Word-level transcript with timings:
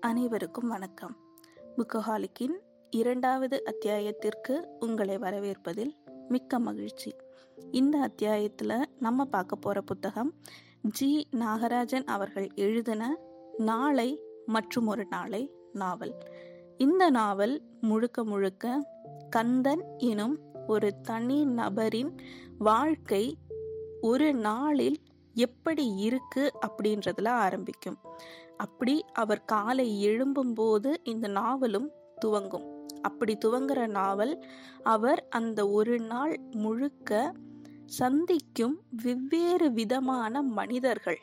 அனைவருக்கும் 0.00 0.68
வணக்கம். 0.68 1.16
புக்கஹாலிக்கின் 1.76 2.58
இரண்டாவது 2.90 3.64
அத்தியாயத்திற்கு 3.64 4.68
உங்களை 4.80 5.16
வரவேற்பதில் 5.16 5.90
மிக்க 6.28 6.58
மகிழ்ச்சி. 6.58 7.14
இந்த 7.70 7.98
அத்தியாயத்தில் 7.98 8.88
நம்ம 8.98 9.24
பார்க்க 9.24 9.56
போகிற 9.56 9.80
புத்தகம் 9.80 10.34
ஜி. 10.82 11.28
நாகராஜன் 11.30 12.04
அவர்கள் 12.04 12.48
எழுதின 12.54 13.18
நாளை 13.58 14.20
மற்றும் 14.46 14.86
ஒரு 14.86 15.06
நாளை 15.06 15.52
நாவல். 15.72 16.14
இந்த 16.76 17.10
நாவல் 17.10 17.62
முழுக்க 17.80 18.24
முழுக்க 18.24 18.90
கந்தன் 19.36 19.84
எனும் 19.96 20.38
ஒரு 20.66 21.00
தனி 21.00 21.44
நபரின் 21.44 22.18
வாழ்க்கை 22.58 23.36
ஒரு 24.00 24.34
நாளில் 24.34 24.96
எப்படி 25.38 25.86
இருக்கு 26.06 26.44
அப்படின்றதுல 26.66 27.28
ஆரம்பிக்கும். 27.28 27.98
அப்படி 28.56 28.94
அவர் 29.12 29.44
காலை 29.44 29.88
எழும்பும்போது 30.08 30.90
இந்த 31.04 31.26
நாவலும் 31.28 31.88
துவங்கும். 32.18 32.66
அப்படி 33.02 33.34
துவங்குற 33.44 33.86
நாவல் 33.86 34.34
அவர் 34.82 35.20
அந்த 35.28 35.68
ஒரு 35.70 35.96
நாள் 35.98 36.34
முழுக்க 36.50 37.32
சந்திக்கும் 37.86 38.76
வெவ்வேறு 39.02 39.72
விதமான 39.72 40.42
மனிதர்கள். 40.42 41.20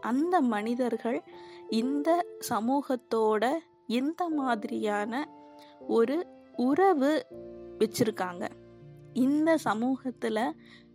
அந்த 0.00 0.40
மனிதர்கள் 0.40 1.20
இந்த 1.68 2.08
சமூகத்தோட 2.48 3.44
எந்த 3.86 4.28
மாதிரியான 4.28 5.12
ஒரு 5.88 6.16
உறவு 6.56 7.12
வச்சிருக்காங்க. 7.78 8.44
இந்த 9.12 9.56
சமூகத்துல 9.64 10.38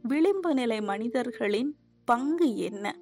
விளிம்பு 0.02 0.54
நிலை 0.54 0.82
மனிதர்களின் 0.82 1.72
பங்கு 2.10 2.58
என்ன? 2.58 3.00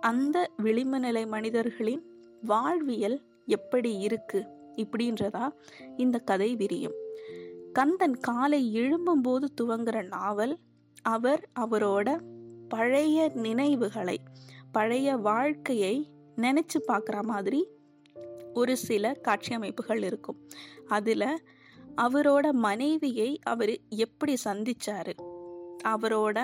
அந்த 0.00 0.50
விளிம்பு 0.56 0.98
நிலை 0.98 1.26
மனிதர்களின் 1.26 2.02
வாழ்வியல் 2.40 3.22
எப்படி 3.46 3.98
இருக்கு? 3.98 4.46
இப்படின்றதா 4.76 5.50
இந்த 5.96 6.18
கதை 6.18 6.56
விரியும். 6.56 6.92
கந்தன் 7.72 8.16
காலை 8.16 8.76
எழும்பும்போது 8.76 9.44
துவங்குற 9.60 10.06
நாவல் 10.06 10.58
அவர் 11.02 11.48
அவரோட 11.60 12.20
பழைய 12.68 13.30
நினைவுகளை 13.34 14.20
பழைய 14.72 15.16
வாழ்க்கையை 15.16 16.12
நினைச்சு 16.36 16.78
பார்க்குற 16.88 17.22
மாதிரி 17.22 17.68
ஒரு 18.54 18.76
சில 18.76 19.12
காட்சி 19.12 19.54
அமைப்புகள் 19.54 20.02
இருக்கும். 20.02 20.48
அதில் 20.86 21.42
அவரோட 21.96 22.50
மனைவியை 22.50 23.38
அவர் 23.42 23.78
எப்படி 23.88 24.36
சந்திச்சாரு? 24.44 25.12
அவரோட 25.84 26.40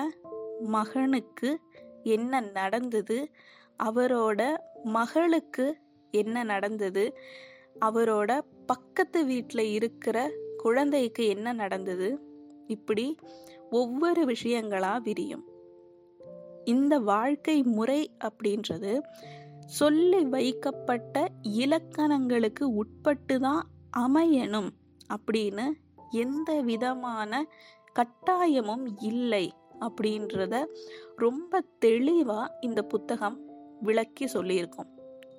மகனுக்கு 0.59 1.59
என்ன 2.03 2.39
நடந்தது? 2.39 3.29
அவரோட 3.83 4.57
மகளுக்கு 4.83 5.77
என்ன 6.11 6.43
நடந்தது? 6.43 7.17
அவரோட 7.81 8.39
பக்கத்து 8.65 9.25
வீட்டில் 9.25 9.71
இருக்கிற 9.71 10.31
குழந்தைக்கு 10.57 11.27
என்ன 11.27 11.53
நடந்தது? 11.53 12.19
இப்படி 12.67 13.15
ஒவ்வொரு 13.71 14.25
விஷயங்களா 14.25 15.01
விரியும். 15.01 15.45
இந்த 16.65 16.99
வாழ்க்கை 16.99 17.63
முறை 17.63 18.11
அப்படின்றது 18.23 18.99
சொல்லி 19.65 20.25
வைக்கப்பட்ட 20.25 21.27
இலக்கணங்களுக்கு 21.41 22.73
உட்பட்டு 22.73 23.39
தான் 23.39 23.67
அமையணும் 23.97 24.69
அப்படின்னு 25.13 25.71
எந்த 26.09 26.61
விதமான 26.61 27.45
கட்டாயமும் 27.93 28.87
இல்லை. 28.97 29.53
அப்படின்றத 29.85 30.55
ரொம்ப 31.15 31.61
தெளிவாக 31.79 32.57
இந்த 32.61 32.81
புத்தகம் 32.83 33.37
விளக்கி 33.81 34.25
சொல்லியிருக்கும். 34.25 34.89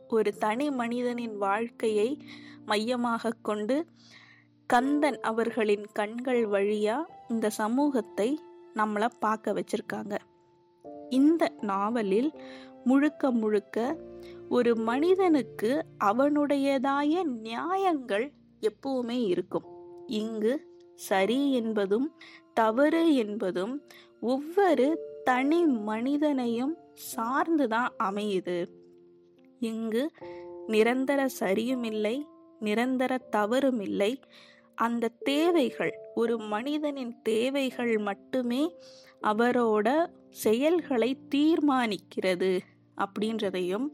ஒரு 0.09 0.31
தனி 0.39 0.71
மனிதனின் 0.71 1.37
வாழ்க்கையை 1.37 2.09
மையமாக 2.67 3.37
கொண்டு 3.43 3.77
கந்தன் 4.67 5.21
அவர்களின் 5.21 5.87
கண்கள் 5.93 6.43
வழியா 6.49 6.97
இந்த 7.29 7.51
சமூகத்தை 7.51 8.29
நம்மளை 8.75 9.09
பார்க்க 9.19 9.53
வச்சிருக்காங்க. 9.53 10.15
இந்த 11.09 11.43
நாவலில் 11.61 12.31
முழுக்க 12.85 13.31
முழுக்க 13.31 13.79
ஒரு 14.49 14.77
மனிதனுக்கு 14.77 15.71
அவனுடையதாய 16.05 17.23
நியாயங்கள் 17.25 18.27
எப்பவுமே 18.63 19.19
இருக்கும். 19.27 19.67
இங்கு 20.07 20.53
சரி 20.95 21.41
என்பதும் 21.53 22.09
தவறு 22.55 23.15
என்பதும் 23.15 23.75
ஒவ்வொரு 24.23 24.87
தனி 25.25 25.65
மனிதனையும் 25.65 26.77
சார்ந்துதான் 27.17 27.93
அமையுது. 28.03 28.59
இங்கு 29.61 30.11
நிரந்தர 30.67 31.27
சரியும் 31.41 31.85
இல்லை 31.85 32.27
நிரந்தர 32.61 33.19
தவறும் 33.19 33.81
இல்லை 33.81 34.21
அந்த 34.75 35.09
தேவைகள் 35.09 35.93
ஒரு 36.15 36.39
மனிதனின் 36.39 37.23
தேவைகள் 37.23 37.99
மட்டுமே 37.99 38.75
அவரோட 39.23 39.89
செயல்களை 40.29 41.17
தீர்மானிக்கிறது 41.35 42.59
அப்படின்றதையும் 42.97 43.87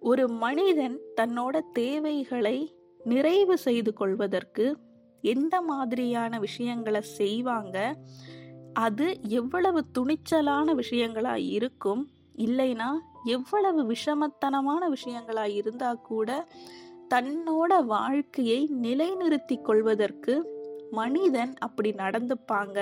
ஒரு 0.00 0.28
மனிதன் 0.28 0.98
தன்னோட 1.16 1.60
தேவைகளை 1.72 2.76
நிறைவு 2.98 3.58
செய்து 3.58 3.92
கொள்வதற்கு 3.92 4.76
எந்த 5.20 5.60
மாதிரியான 5.60 6.38
விஷயங்களை 6.38 7.00
செய்வாங்க 7.00 7.78
அது 8.76 9.06
எவ்வளவு 9.22 9.84
துணிச்சலான 9.98 10.74
விஷயங்களா 10.74 11.34
இருக்கும் 11.50 12.02
இல்லைனா 12.36 12.88
எவ்வளவு 13.24 13.80
விஷமத்தனமான 13.90 14.82
விஷயங்களா 14.88 15.44
இருந்தா 15.54 15.94
கூட 15.94 16.48
தன்னோட 17.14 17.84
வாழ்க்கையை 17.84 18.70
நிலைநிறுத்தி 18.82 19.62
கொள்வதற்கு 19.62 20.34
மனிதன் 20.90 21.54
அப்படி 21.58 21.90
நடந்துப்பாங்க. 21.90 22.78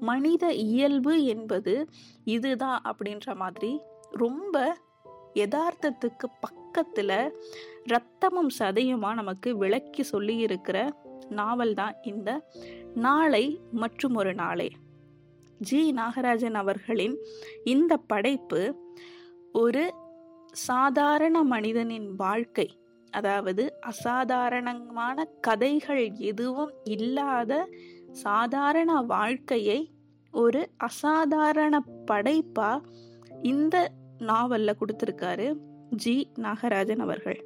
மனித 0.00 0.52
இயல்பு 0.52 1.24
என்பது 1.24 1.74
இதுதான் 2.24 2.82
அப்படின்ற 2.84 3.34
மாதிரி 3.34 3.80
ரொம்ப 4.10 4.76
யதார்த்தத்துக்கு 5.34 6.26
பக்கத்துல 6.44 7.30
ரத்தமும் 7.88 8.52
சதையுமா 8.58 9.14
நமக்கு 9.14 9.56
விளக்கி 9.56 10.02
சொல்லி 10.02 10.36
இருக்கிற 10.36 10.78
நாவல் 11.28 11.74
தான் 11.74 11.94
இந்த 12.02 12.30
நாளை 12.94 13.60
மற்றும் 13.72 14.14
ஒரு 14.14 14.34
நாளே. 14.34 14.68
ஜி. 15.58 15.92
நாகராஜன் 15.92 16.54
அவர்களின் 16.54 17.16
இந்த 17.64 17.96
படைப்பு 17.96 18.76
ஒரு 19.52 19.94
சாதாரண 20.52 21.42
மனிதனின் 21.42 22.14
வாழ்க்கை 22.16 22.78
அதாவது 23.10 23.80
அசாதாரணமான 23.80 25.24
கதைகள் 25.40 26.12
எதுவும் 26.12 26.72
இல்லாத 26.84 27.68
சாதாரண 28.10 29.02
வாழ்க்கையை 29.02 29.90
ஒரு 30.32 30.68
அசாதாரண 30.76 31.84
படைப்பா 32.10 32.80
இந்த 33.42 33.90
நாவல்ல 34.18 34.72
கொடுத்துருக்காரு 34.74 35.56
ஜி. 35.90 36.30
நாகராஜன் 36.34 36.98
அவர்கள். 36.98 37.44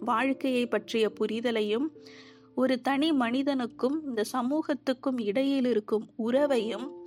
வாழ்க்கையை 0.00 0.66
பற்றிய 0.66 1.12
புரிதலையும் 1.20 1.86
ஒரு 2.54 2.80
தனி 2.80 3.12
மனிதனுக்கும் 3.12 4.04
இந்த 4.04 4.24
சமூகத்துக்கும் 4.32 5.22
இடையில் 5.22 5.64
இருக்கும் 5.64 6.10
உறவையும் 6.16 7.06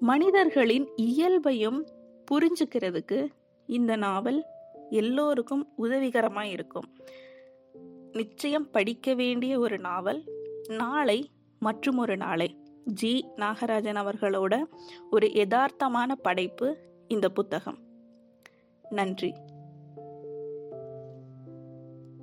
மனிதர்களின் 0.00 0.88
இயல்பையும் 0.96 1.88
புரிஞ்சுக்கிறதுக்கு 2.30 3.28
இந்த 3.66 3.96
நாவல் 3.96 4.44
எல்லோருக்கும் 4.90 5.68
உதவிகரமாக 5.76 6.46
இருக்கும். 6.46 6.88
நிச்சயம் 8.12 8.70
படிக்க 8.70 9.14
வேண்டிய 9.14 9.58
ஒரு 9.58 9.78
நாவல். 9.78 10.24
நாளை 10.68 11.30
மற்றும் 11.58 11.98
ஒரு 11.98 12.16
நாளை. 12.16 12.56
ஜி. 12.84 13.26
நாகராஜன் 13.36 13.96
அவர்களோட 13.96 14.64
ஒரு 15.10 15.26
யதார்த்தமான 15.26 16.12
படைப்பு 16.22 16.76
இந்த 17.08 17.28
புத்தகம். 17.28 17.78
நன்றி. 18.90 19.34